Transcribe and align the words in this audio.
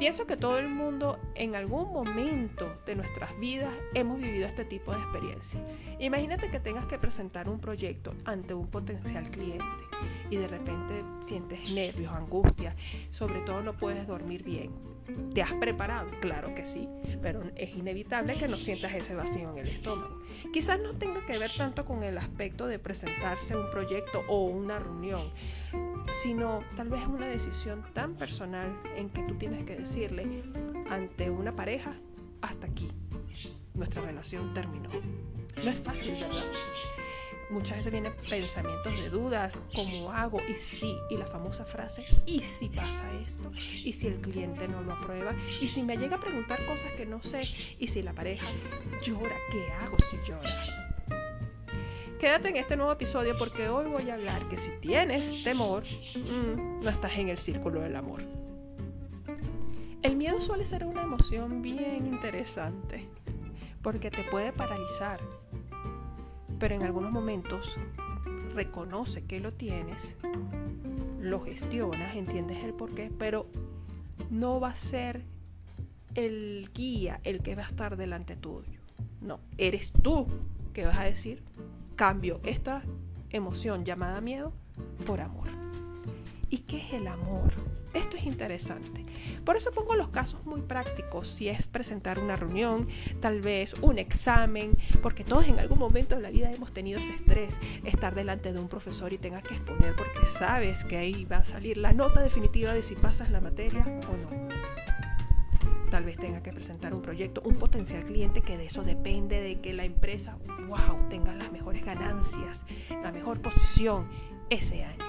Pienso 0.00 0.26
que 0.26 0.38
todo 0.38 0.58
el 0.58 0.70
mundo 0.70 1.18
en 1.34 1.54
algún 1.54 1.92
momento 1.92 2.74
de 2.86 2.96
nuestras 2.96 3.38
vidas 3.38 3.70
hemos 3.92 4.18
vivido 4.18 4.46
este 4.46 4.64
tipo 4.64 4.92
de 4.92 4.98
experiencia. 4.98 5.60
Imagínate 5.98 6.50
que 6.50 6.58
tengas 6.58 6.86
que 6.86 6.98
presentar 6.98 7.50
un 7.50 7.60
proyecto 7.60 8.14
ante 8.24 8.54
un 8.54 8.66
potencial 8.68 9.30
cliente 9.30 9.62
y 10.30 10.36
de 10.36 10.48
repente 10.48 11.04
sientes 11.26 11.70
nervios, 11.70 12.14
angustia, 12.14 12.74
sobre 13.10 13.40
todo 13.40 13.60
no 13.60 13.76
puedes 13.76 14.06
dormir 14.06 14.42
bien. 14.42 14.70
¿Te 15.34 15.42
has 15.42 15.52
preparado? 15.52 16.08
Claro 16.20 16.54
que 16.54 16.64
sí, 16.64 16.88
pero 17.20 17.42
es 17.54 17.76
inevitable 17.76 18.32
que 18.36 18.48
no 18.48 18.56
sientas 18.56 18.94
ese 18.94 19.14
vacío 19.14 19.50
en 19.50 19.58
el 19.58 19.68
estómago. 19.68 20.18
Quizás 20.50 20.80
no 20.80 20.94
tenga 20.94 21.26
que 21.26 21.36
ver 21.36 21.50
tanto 21.54 21.84
con 21.84 22.04
el 22.04 22.16
aspecto 22.16 22.66
de 22.66 22.78
presentarse 22.78 23.54
un 23.54 23.70
proyecto 23.70 24.22
o 24.28 24.46
una 24.46 24.78
reunión, 24.78 25.20
sino 26.22 26.60
tal 26.76 26.88
vez 26.88 27.06
una 27.06 27.26
decisión 27.26 27.84
tan 27.92 28.14
personal 28.14 28.68
en 28.96 29.10
que 29.10 29.22
tú 29.22 29.34
tienes 29.36 29.64
que 29.64 29.76
decirle 29.76 30.42
ante 30.88 31.30
una 31.30 31.54
pareja, 31.54 31.94
hasta 32.42 32.66
aquí, 32.66 32.90
nuestra 33.74 34.02
relación 34.02 34.52
terminó. 34.54 34.88
No 35.62 35.70
es 35.70 35.80
fácil, 35.80 36.12
¿verdad? 36.12 36.44
Muchas 37.50 37.78
veces 37.78 37.90
vienen 37.90 38.12
pensamientos 38.28 38.92
de 38.92 39.10
dudas, 39.10 39.60
¿cómo 39.74 40.12
hago? 40.12 40.40
Y 40.48 40.54
sí, 40.54 40.96
y 41.10 41.16
la 41.16 41.26
famosa 41.26 41.64
frase, 41.64 42.04
¿y 42.24 42.40
si 42.40 42.68
pasa 42.68 43.02
esto? 43.26 43.50
¿Y 43.58 43.92
si 43.92 44.06
el 44.06 44.20
cliente 44.20 44.68
no 44.68 44.82
lo 44.82 44.92
aprueba? 44.92 45.34
¿Y 45.60 45.66
si 45.66 45.82
me 45.82 45.96
llega 45.96 46.16
a 46.16 46.20
preguntar 46.20 46.64
cosas 46.66 46.92
que 46.92 47.06
no 47.06 47.20
sé? 47.22 47.48
¿Y 47.80 47.88
si 47.88 48.02
la 48.02 48.12
pareja 48.12 48.46
llora? 49.02 49.34
¿Qué 49.50 49.72
hago 49.72 49.96
si 50.08 50.16
llora? 50.28 50.89
Quédate 52.20 52.50
en 52.50 52.56
este 52.56 52.76
nuevo 52.76 52.92
episodio 52.92 53.34
porque 53.38 53.70
hoy 53.70 53.86
voy 53.86 54.10
a 54.10 54.14
hablar 54.14 54.46
que 54.50 54.58
si 54.58 54.70
tienes 54.82 55.42
temor, 55.42 55.84
mm, 55.84 56.84
no 56.84 56.90
estás 56.90 57.16
en 57.16 57.30
el 57.30 57.38
círculo 57.38 57.80
del 57.80 57.96
amor. 57.96 58.20
El 60.02 60.16
miedo 60.16 60.38
suele 60.38 60.66
ser 60.66 60.84
una 60.84 61.02
emoción 61.02 61.62
bien 61.62 62.06
interesante 62.06 63.08
porque 63.80 64.10
te 64.10 64.22
puede 64.24 64.52
paralizar, 64.52 65.18
pero 66.58 66.74
en 66.74 66.82
algunos 66.82 67.10
momentos 67.10 67.74
reconoce 68.54 69.24
que 69.24 69.40
lo 69.40 69.54
tienes, 69.54 70.02
lo 71.20 71.40
gestionas, 71.40 72.14
entiendes 72.14 72.62
el 72.62 72.74
porqué, 72.74 73.10
pero 73.18 73.46
no 74.28 74.60
va 74.60 74.68
a 74.68 74.76
ser 74.76 75.22
el 76.14 76.68
guía 76.74 77.18
el 77.24 77.42
que 77.42 77.54
va 77.54 77.62
a 77.62 77.68
estar 77.68 77.96
delante 77.96 78.36
tuyo. 78.36 78.78
No, 79.22 79.40
eres 79.56 79.90
tú 79.90 80.26
que 80.74 80.84
vas 80.84 80.98
a 80.98 81.04
decir, 81.04 81.42
Cambio 82.00 82.40
esta 82.44 82.82
emoción 83.28 83.84
llamada 83.84 84.22
miedo 84.22 84.54
por 85.06 85.20
amor. 85.20 85.48
¿Y 86.48 86.60
qué 86.60 86.78
es 86.78 86.94
el 86.94 87.06
amor? 87.06 87.52
Esto 87.92 88.16
es 88.16 88.24
interesante. 88.24 89.04
Por 89.44 89.58
eso 89.58 89.70
pongo 89.70 89.94
los 89.94 90.08
casos 90.08 90.42
muy 90.46 90.62
prácticos, 90.62 91.28
si 91.28 91.50
es 91.50 91.66
presentar 91.66 92.18
una 92.18 92.36
reunión, 92.36 92.88
tal 93.20 93.42
vez 93.42 93.74
un 93.82 93.98
examen, 93.98 94.78
porque 95.02 95.24
todos 95.24 95.46
en 95.46 95.58
algún 95.58 95.78
momento 95.78 96.16
de 96.16 96.22
la 96.22 96.30
vida 96.30 96.50
hemos 96.50 96.72
tenido 96.72 96.98
ese 96.98 97.12
estrés, 97.12 97.60
estar 97.84 98.14
delante 98.14 98.54
de 98.54 98.60
un 98.60 98.68
profesor 98.68 99.12
y 99.12 99.18
tengas 99.18 99.42
que 99.42 99.56
exponer 99.56 99.94
porque 99.94 100.24
sabes 100.38 100.82
que 100.84 100.96
ahí 100.96 101.26
va 101.26 101.36
a 101.36 101.44
salir 101.44 101.76
la 101.76 101.92
nota 101.92 102.22
definitiva 102.22 102.72
de 102.72 102.82
si 102.82 102.94
pasas 102.94 103.30
la 103.30 103.42
materia 103.42 103.84
o 104.08 104.16
no 104.16 104.48
tal 105.90 106.04
vez 106.04 106.16
tenga 106.16 106.42
que 106.42 106.52
presentar 106.52 106.94
un 106.94 107.02
proyecto, 107.02 107.42
un 107.44 107.56
potencial 107.56 108.04
cliente 108.04 108.42
que 108.42 108.56
de 108.56 108.66
eso 108.66 108.82
depende 108.82 109.40
de 109.40 109.60
que 109.60 109.72
la 109.72 109.84
empresa, 109.84 110.38
wow, 110.68 111.08
tenga 111.08 111.34
las 111.34 111.50
mejores 111.50 111.84
ganancias, 111.84 112.64
la 113.02 113.10
mejor 113.10 113.40
posición 113.40 114.06
ese 114.48 114.84
año. 114.84 115.04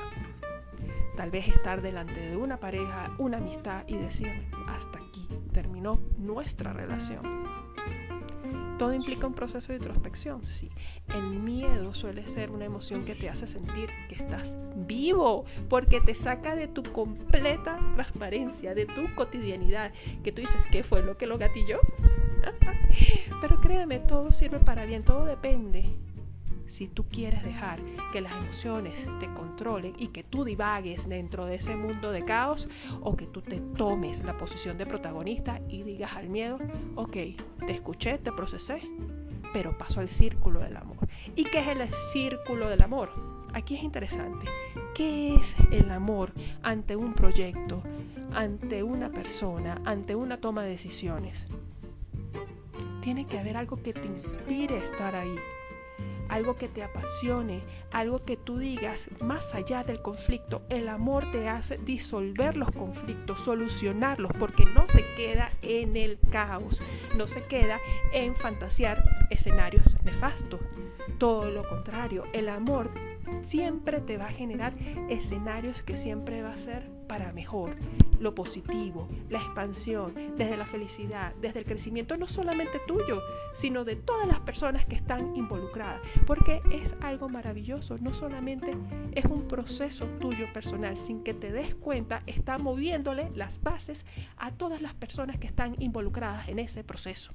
Tal 1.16 1.30
vez 1.30 1.48
estar 1.48 1.82
delante 1.82 2.20
de 2.20 2.36
una 2.36 2.58
pareja, 2.58 3.12
una 3.20 3.38
amistad 3.38 3.84
y 3.88 3.96
decir, 3.96 4.48
hasta 4.68 4.98
aquí 4.98 5.28
terminó 5.54 6.00
nuestra 6.18 6.74
relación. 6.74 7.44
Todo 8.82 8.96
implica 8.96 9.28
un 9.28 9.36
proceso 9.36 9.68
de 9.72 9.78
introspección, 9.78 10.42
sí. 10.48 10.72
El 11.16 11.40
miedo 11.40 11.94
suele 11.94 12.28
ser 12.28 12.50
una 12.50 12.66
emoción 12.66 13.06
que 13.06 13.14
te 13.14 13.30
hace 13.30 13.46
sentir 13.46 13.92
que 14.10 14.16
estás 14.16 14.56
vivo, 14.76 15.46
porque 15.70 16.02
te 16.02 16.16
saca 16.16 16.56
de 16.56 16.68
tu 16.68 16.82
completa 16.82 17.78
transparencia, 17.94 18.74
de 18.74 18.88
tu 18.88 19.14
cotidianidad, 19.14 19.92
que 20.24 20.32
tú 20.32 20.42
dices, 20.42 20.64
¿qué 20.72 20.82
fue 20.82 21.04
lo 21.04 21.16
que 21.16 21.28
lo 21.28 21.38
gatilló? 21.38 21.80
Pero 23.42 23.62
créeme, 23.62 24.00
todo 24.00 24.32
sirve 24.32 24.58
para 24.58 24.86
bien, 24.86 25.04
todo 25.04 25.26
depende 25.26 25.86
si 26.72 26.88
tú 26.88 27.04
quieres 27.04 27.44
dejar 27.44 27.80
que 28.14 28.22
las 28.22 28.32
emociones 28.32 28.94
te 29.20 29.28
controlen 29.34 29.94
y 29.98 30.08
que 30.08 30.24
tú 30.24 30.46
divagues 30.46 31.08
dentro 31.08 31.46
de 31.46 31.56
ese 31.56 31.76
mundo 31.76 32.12
de 32.12 32.24
caos 32.24 32.70
o 33.02 33.18
que 33.18 33.28
tú 33.28 33.42
te 33.42 33.60
tomes 33.76 34.24
la 34.24 34.38
posición 34.38 34.78
de 34.78 34.86
protagonista 34.86 35.60
y 35.68 35.84
digas 35.84 36.16
al 36.16 36.30
miedo, 36.30 36.58
ok, 36.96 37.12
te 37.12 37.72
escuché, 37.72 38.18
te 38.20 38.32
procesé, 38.32 38.82
pero 39.54 39.78
paso 39.78 40.00
al 40.00 40.10
círculo 40.10 40.62
del 40.62 40.78
amor. 40.78 41.10
¿Y 41.36 41.44
qué 41.44 41.60
es 41.60 41.68
el 41.68 41.90
círculo 42.14 42.70
del 42.70 42.82
amor? 42.82 43.12
Aquí 43.54 43.76
es 43.76 43.84
interesante. 43.84 44.46
¿Qué 44.96 45.36
es 45.36 45.56
el 45.72 45.92
amor 45.92 46.32
ante 46.64 46.96
un 46.96 47.14
proyecto, 47.14 47.84
ante 48.34 48.82
una 48.82 49.10
persona, 49.10 49.82
ante 49.84 50.16
una 50.16 50.38
toma 50.38 50.64
de 50.64 50.70
decisiones? 50.70 51.48
Tiene 53.02 53.26
que 53.26 53.40
haber 53.40 53.58
algo 53.58 53.82
que 53.84 53.92
te 53.92 54.06
inspire 54.06 54.80
a 54.80 54.86
estar 54.86 55.16
ahí 55.16 55.36
algo 56.32 56.56
que 56.56 56.70
te 56.70 56.82
apasione, 56.82 57.62
algo 57.92 58.24
que 58.24 58.38
tú 58.38 58.58
digas 58.58 59.08
más 59.20 59.54
allá 59.54 59.84
del 59.84 60.02
conflicto. 60.02 60.62
El 60.70 60.88
amor 60.88 61.30
te 61.32 61.50
hace 61.50 61.78
disolver 61.78 62.56
los 62.56 62.72
conflictos, 62.72 63.42
solucionarlos, 63.42 64.32
porque 64.40 64.64
no 64.74 64.88
se 64.88 65.06
queda 65.16 65.52
en 65.62 65.98
el 65.98 66.18
caos, 66.32 66.82
no 67.18 67.28
se 67.28 67.44
queda 67.44 67.80
en 68.14 68.34
fantasear 68.34 69.04
escenarios 69.30 69.84
nefastos. 70.04 70.62
Todo 71.18 71.52
lo 71.52 71.68
contrario, 71.68 72.24
el 72.32 72.48
amor 72.48 72.90
siempre 73.44 74.00
te 74.00 74.18
va 74.18 74.28
a 74.28 74.32
generar 74.32 74.74
escenarios 75.10 75.84
que 75.84 75.98
siempre 75.98 76.42
va 76.42 76.54
a 76.54 76.58
ser 76.58 76.90
para 77.12 77.34
mejor. 77.34 77.76
Lo 78.22 78.34
positivo, 78.34 79.10
la 79.30 79.40
expansión, 79.40 80.14
desde 80.38 80.56
la 80.56 80.66
felicidad, 80.66 81.34
desde 81.42 81.60
el 81.60 81.66
crecimiento, 81.66 82.16
no 82.16 82.26
solamente 82.26 82.80
tuyo, 82.88 83.22
sino 83.54 83.84
de 83.84 83.98
todas 83.98 84.30
las 84.30 84.40
personas 84.40 84.86
que 84.86 84.96
están 84.96 85.36
involucradas. 85.36 86.00
Porque 86.26 86.62
es 86.72 86.96
algo 87.02 87.28
maravilloso, 87.28 87.98
no 87.98 88.14
solamente 88.14 88.78
es 89.12 89.26
un 89.26 89.46
proceso 89.50 90.06
tuyo 90.22 90.54
personal, 90.54 90.98
sin 91.00 91.22
que 91.22 91.34
te 91.34 91.52
des 91.52 91.76
cuenta, 91.76 92.24
está 92.28 92.58
moviéndole 92.58 93.30
las 93.36 93.62
bases 93.62 94.06
a 94.38 94.52
todas 94.52 94.82
las 94.82 94.94
personas 94.94 95.38
que 95.38 95.48
están 95.48 95.76
involucradas 95.82 96.48
en 96.48 96.60
ese 96.60 96.86
proceso. 96.86 97.34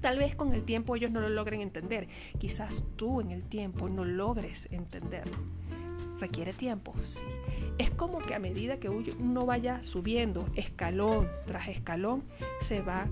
Tal 0.00 0.18
vez 0.18 0.34
con 0.34 0.54
el 0.54 0.64
tiempo 0.64 0.96
ellos 0.96 1.12
no 1.12 1.20
lo 1.20 1.28
logren 1.28 1.60
entender. 1.60 2.08
Quizás 2.38 2.82
tú 2.96 3.20
en 3.20 3.30
el 3.30 3.44
tiempo 3.44 3.88
no 3.88 4.04
logres 4.04 4.66
entenderlo. 4.72 5.38
¿Requiere 6.20 6.52
tiempo? 6.52 6.94
Sí. 7.02 7.20
Es 7.78 7.90
como 7.90 8.18
que 8.18 8.34
a 8.34 8.38
medida 8.38 8.78
que 8.78 8.88
uno 8.88 9.46
vaya 9.46 9.82
subiendo 9.84 10.46
escalón 10.56 11.28
tras 11.46 11.68
escalón, 11.68 12.24
se 12.62 12.80
va 12.80 13.06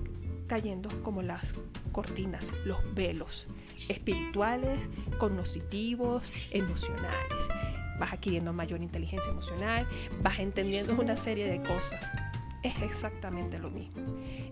cayendo 0.47 0.89
como 1.03 1.21
las 1.21 1.53
cortinas, 1.91 2.45
los 2.65 2.77
velos 2.93 3.47
espirituales, 3.89 4.79
cognitivos, 5.19 6.31
emocionales. 6.51 7.47
Vas 7.99 8.13
adquiriendo 8.13 8.53
mayor 8.53 8.81
inteligencia 8.81 9.31
emocional, 9.31 9.87
vas 10.21 10.39
entendiendo 10.39 10.93
una 10.93 11.17
serie 11.17 11.47
de 11.47 11.61
cosas. 11.61 12.03
Es 12.63 12.81
exactamente 12.81 13.59
lo 13.59 13.69
mismo. 13.69 14.01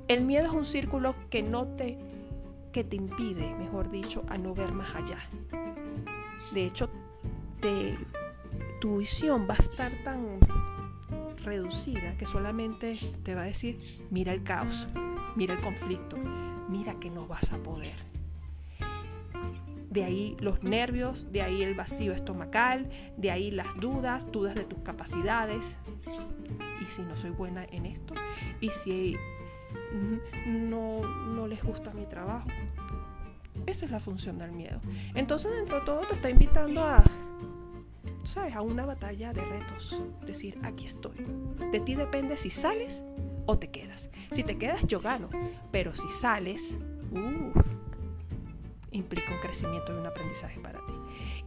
El 0.07 0.23
miedo 0.23 0.47
es 0.47 0.51
un 0.51 0.65
círculo 0.65 1.15
que 1.29 1.43
no 1.43 1.67
te 1.67 1.97
que 2.71 2.83
te 2.83 2.97
impide, 2.97 3.53
mejor 3.55 3.89
dicho, 3.89 4.25
a 4.27 4.37
no 4.37 4.53
ver 4.53 4.73
más 4.73 4.93
allá. 4.93 5.19
De 6.53 6.65
hecho, 6.65 6.89
tu 7.61 7.69
visión 8.85 9.47
va 9.49 9.55
a 9.55 9.61
estar 9.61 9.91
tan 10.03 10.39
reducida 11.43 12.15
que 12.17 12.25
solamente 12.25 12.95
te 13.23 13.35
va 13.35 13.41
a 13.41 13.45
decir, 13.45 14.05
mira 14.09 14.33
el 14.33 14.43
caos, 14.43 14.87
mira 15.35 15.53
el 15.53 15.61
conflicto, 15.61 16.17
mira 16.69 16.99
que 16.99 17.09
no 17.09 17.27
vas 17.27 17.51
a 17.51 17.57
poder. 17.57 17.95
De 19.89 20.03
ahí 20.03 20.35
los 20.39 20.61
nervios, 20.61 21.31
de 21.31 21.41
ahí 21.41 21.63
el 21.63 21.73
vacío 21.73 22.11
estomacal, 22.11 22.89
de 23.17 23.31
ahí 23.31 23.51
las 23.51 23.75
dudas, 23.79 24.29
dudas 24.31 24.55
de 24.55 24.65
tus 24.65 24.79
capacidades. 24.79 25.65
¿Y 26.81 26.85
si 26.91 27.01
no 27.01 27.15
soy 27.15 27.29
buena 27.29 27.65
en 27.71 27.85
esto? 27.85 28.13
¿Y 28.59 28.69
si 28.69 29.15
no, 30.45 31.01
no 31.01 31.47
les 31.47 31.63
gusta 31.63 31.91
mi 31.91 32.05
trabajo. 32.05 32.47
Esa 33.65 33.85
es 33.85 33.91
la 33.91 33.99
función 33.99 34.37
del 34.37 34.51
miedo. 34.51 34.79
Entonces, 35.13 35.51
dentro 35.51 35.79
de 35.79 35.85
todo, 35.85 36.01
te 36.01 36.15
está 36.15 36.29
invitando 36.29 36.83
a, 36.83 37.03
¿sabes? 38.35 38.55
A 38.55 38.61
una 38.61 38.85
batalla 38.85 39.33
de 39.33 39.43
retos. 39.43 39.99
Decir, 40.25 40.59
aquí 40.61 40.85
estoy. 40.85 41.25
De 41.71 41.79
ti 41.79 41.95
depende 41.95 42.37
si 42.37 42.51
sales 42.51 43.03
o 43.47 43.57
te 43.57 43.71
quedas. 43.71 44.07
Si 44.31 44.43
te 44.43 44.57
quedas, 44.57 44.85
yo 44.85 44.99
gano. 44.99 45.29
Pero 45.71 45.95
si 45.95 46.07
sales, 46.21 46.61
implica 48.91 49.33
un 49.33 49.39
crecimiento 49.39 49.91
y 49.91 49.99
un 49.99 50.05
aprendizaje 50.05 50.59
para 50.59 50.77
ti. 50.85 50.93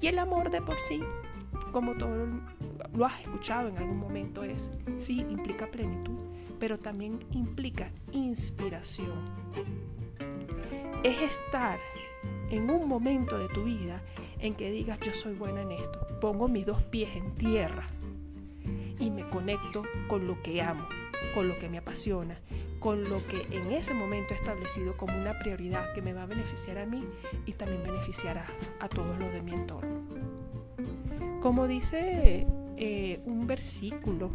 Y 0.01 0.09
el 0.09 0.19
amor 0.19 0.51
de 0.51 0.61
por 0.61 0.77
sí, 0.89 1.01
como 1.71 1.95
todo 1.95 2.27
lo 2.93 3.07
has 3.07 3.21
escuchado 3.21 3.69
en 3.69 3.79
algún 3.79 3.99
momento, 3.99 4.43
es, 4.43 4.69
sí, 4.99 5.21
implica 5.21 5.69
plenitud 5.69 6.19
pero 6.59 6.79
también 6.79 7.21
implica 7.33 7.91
inspiración. 8.13 9.31
Es 11.03 11.21
estar 11.21 11.79
en 12.51 12.71
un 12.71 12.89
momento 12.89 13.39
de 13.39 13.49
tu 13.49 13.65
vida 13.65 14.03
en 14.39 14.55
que 14.55 14.71
digas 14.71 14.99
yo 15.01 15.13
soy 15.13 15.35
buena 15.35 15.63
en 15.63 15.73
esto, 15.73 16.07
pongo 16.21 16.49
mis 16.49 16.67
dos 16.67 16.83
pies 16.85 17.11
en 17.15 17.35
tierra 17.35 17.89
y 18.99 19.11
me 19.11 19.29
conecto 19.29 19.83
con 20.09 20.27
lo 20.27 20.41
que 20.43 20.61
amo, 20.63 20.87
con 21.35 21.49
lo 21.49 21.59
que 21.59 21.69
me 21.69 21.79
apasiona, 21.79 22.39
con 22.81 23.09
lo 23.09 23.27
que 23.27 23.47
en 23.51 23.73
ese 23.73 23.95
momento 23.95 24.35
he 24.35 24.37
establecido 24.37 24.97
como 24.97 25.17
una 25.19 25.39
prioridad 25.39 25.93
que 25.95 26.03
me 26.03 26.13
va 26.13 26.23
a 26.23 26.27
beneficiar 26.27 26.79
a 26.79 26.87
mí 26.87 27.05
y 27.47 27.53
también 27.53 27.83
beneficiará 27.83 28.47
a 28.81 28.89
todos 28.89 29.19
los 29.19 29.33
de 29.33 29.43
mi 29.43 29.53
entorno. 29.53 30.01
Como 31.41 31.67
dice 31.67 32.47
eh, 32.77 33.21
un 33.25 33.47
versículo 33.47 34.31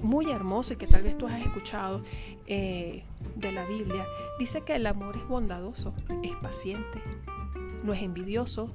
muy 0.00 0.30
hermoso 0.30 0.74
y 0.74 0.76
que 0.76 0.86
tal 0.86 1.02
vez 1.02 1.16
tú 1.16 1.26
has 1.26 1.40
escuchado 1.40 2.02
eh, 2.46 3.02
de 3.36 3.52
la 3.52 3.64
Biblia, 3.66 4.06
dice 4.38 4.60
que 4.62 4.76
el 4.76 4.86
amor 4.86 5.16
es 5.16 5.26
bondadoso, 5.26 5.94
es 6.22 6.34
paciente, 6.36 7.00
no 7.84 7.92
es 7.92 8.02
envidioso 8.02 8.70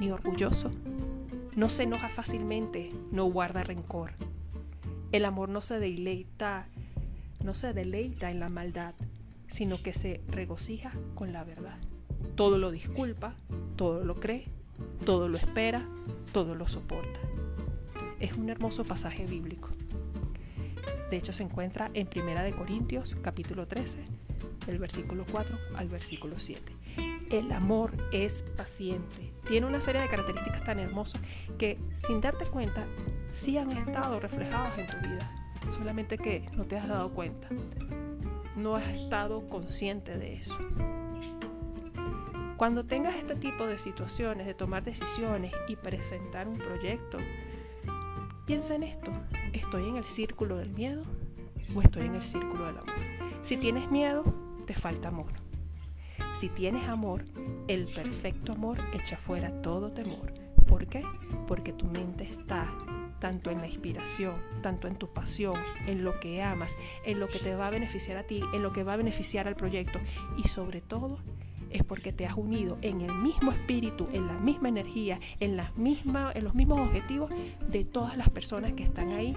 ni 0.00 0.10
orgulloso, 0.10 0.70
no 1.54 1.68
se 1.68 1.82
enoja 1.82 2.08
fácilmente, 2.08 2.90
no 3.12 3.26
guarda 3.26 3.62
rencor. 3.62 4.12
El 5.12 5.26
amor 5.26 5.50
no 5.50 5.60
se 5.60 5.78
deleita, 5.78 6.66
no 7.44 7.52
se 7.52 7.74
deleita 7.74 8.30
en 8.30 8.40
la 8.40 8.48
maldad, 8.48 8.94
sino 9.50 9.82
que 9.82 9.92
se 9.92 10.22
regocija 10.28 10.92
con 11.14 11.34
la 11.34 11.44
verdad. 11.44 11.78
Todo 12.34 12.56
lo 12.56 12.70
disculpa, 12.70 13.34
todo 13.76 14.04
lo 14.04 14.16
cree, 14.16 14.44
todo 15.04 15.28
lo 15.28 15.36
espera, 15.36 15.86
todo 16.32 16.54
lo 16.54 16.66
soporta. 16.66 17.20
Es 18.20 18.36
un 18.38 18.48
hermoso 18.48 18.84
pasaje 18.84 19.26
bíblico. 19.26 19.68
De 21.10 21.18
hecho 21.18 21.34
se 21.34 21.42
encuentra 21.42 21.90
en 21.92 22.06
Primera 22.06 22.42
de 22.42 22.52
Corintios 22.52 23.16
capítulo 23.16 23.68
13, 23.68 23.98
del 24.66 24.78
versículo 24.78 25.26
4 25.30 25.58
al 25.76 25.88
versículo 25.88 26.38
7. 26.38 26.75
El 27.30 27.50
amor 27.50 27.92
es 28.12 28.42
paciente. 28.56 29.32
Tiene 29.48 29.66
una 29.66 29.80
serie 29.80 30.00
de 30.00 30.08
características 30.08 30.64
tan 30.64 30.78
hermosas 30.78 31.20
que 31.58 31.76
sin 32.06 32.20
darte 32.20 32.46
cuenta 32.46 32.84
sí 33.34 33.58
han 33.58 33.70
estado 33.72 34.20
reflejadas 34.20 34.78
en 34.78 34.86
tu 34.86 34.96
vida. 35.08 35.32
Solamente 35.72 36.18
que 36.18 36.48
no 36.52 36.64
te 36.64 36.78
has 36.78 36.88
dado 36.88 37.10
cuenta. 37.10 37.48
No 38.56 38.76
has 38.76 38.86
estado 38.94 39.48
consciente 39.48 40.16
de 40.16 40.34
eso. 40.34 40.56
Cuando 42.56 42.84
tengas 42.84 43.16
este 43.16 43.34
tipo 43.34 43.66
de 43.66 43.78
situaciones, 43.78 44.46
de 44.46 44.54
tomar 44.54 44.82
decisiones 44.84 45.52
y 45.68 45.76
presentar 45.76 46.48
un 46.48 46.56
proyecto, 46.56 47.18
piensa 48.46 48.76
en 48.76 48.84
esto. 48.84 49.10
¿Estoy 49.52 49.88
en 49.88 49.96
el 49.96 50.04
círculo 50.04 50.56
del 50.56 50.70
miedo 50.70 51.02
o 51.74 51.82
estoy 51.82 52.06
en 52.06 52.14
el 52.14 52.22
círculo 52.22 52.66
del 52.66 52.78
amor? 52.78 52.94
Si 53.42 53.56
tienes 53.56 53.90
miedo, 53.90 54.24
te 54.66 54.74
falta 54.74 55.08
amor. 55.08 55.45
Si 56.40 56.50
tienes 56.50 56.86
amor, 56.86 57.24
el 57.66 57.86
perfecto 57.86 58.52
amor 58.52 58.76
echa 58.92 59.16
fuera 59.16 59.50
todo 59.62 59.90
temor. 59.90 60.34
¿Por 60.68 60.86
qué? 60.86 61.02
Porque 61.48 61.72
tu 61.72 61.86
mente 61.86 62.24
está 62.24 62.68
tanto 63.20 63.50
en 63.50 63.62
la 63.62 63.66
inspiración, 63.66 64.34
tanto 64.62 64.86
en 64.86 64.96
tu 64.96 65.08
pasión, 65.08 65.54
en 65.86 66.04
lo 66.04 66.20
que 66.20 66.42
amas, 66.42 66.70
en 67.06 67.20
lo 67.20 67.28
que 67.28 67.38
te 67.38 67.54
va 67.54 67.68
a 67.68 67.70
beneficiar 67.70 68.18
a 68.18 68.24
ti, 68.24 68.42
en 68.52 68.62
lo 68.62 68.72
que 68.74 68.84
va 68.84 68.92
a 68.92 68.96
beneficiar 68.96 69.48
al 69.48 69.56
proyecto 69.56 69.98
y 70.36 70.48
sobre 70.48 70.82
todo 70.82 71.18
es 71.70 71.82
porque 71.82 72.12
te 72.12 72.26
has 72.26 72.34
unido 72.34 72.76
en 72.82 73.00
el 73.00 73.12
mismo 73.14 73.50
espíritu, 73.52 74.06
en 74.12 74.26
la 74.26 74.34
misma 74.34 74.68
energía, 74.68 75.18
en, 75.40 75.56
los 75.56 75.74
mismos 76.54 76.80
objetivos 76.80 77.30
de 77.68 77.84
todas 77.84 78.16
las 78.16 78.28
personas 78.28 78.74
que 78.74 78.82
están 78.82 79.12
ahí 79.12 79.34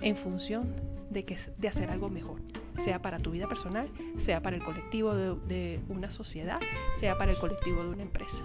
en 0.00 0.16
función 0.16 0.74
de, 1.10 1.24
que, 1.24 1.38
de 1.56 1.68
hacer 1.68 1.90
algo 1.90 2.08
mejor, 2.08 2.40
sea 2.78 3.00
para 3.00 3.18
tu 3.18 3.30
vida 3.30 3.48
personal, 3.48 3.88
sea 4.18 4.42
para 4.42 4.56
el 4.56 4.62
colectivo 4.62 5.14
de, 5.14 5.80
una 5.88 6.10
sociedad, 6.10 6.60
sea 6.98 7.16
para 7.18 7.32
el 7.32 7.38
colectivo 7.38 7.82
de 7.82 7.90
una 7.90 8.02
empresa. 8.02 8.42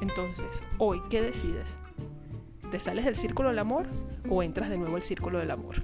Entonces, 0.00 0.62
hoy, 0.78 1.00
¿qué 1.10 1.20
decides? 1.20 1.66
¿Te 2.70 2.78
sales 2.78 3.04
del 3.04 3.16
círculo 3.16 3.48
del 3.48 3.58
amor 3.58 3.86
o 4.28 4.42
entras 4.42 4.70
de 4.70 4.78
nuevo 4.78 4.96
al 4.96 5.02
círculo 5.02 5.38
del 5.38 5.50
amor? 5.50 5.76